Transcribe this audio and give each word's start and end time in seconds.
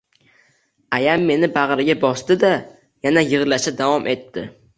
Ayam 0.97 1.27
meni 1.31 1.49
bagʻriga 1.57 1.97
bosdi-da, 2.05 2.51
yana 3.09 3.25
yigʻlashda 3.29 3.77
davom 3.85 4.11
etdi. 4.17 4.49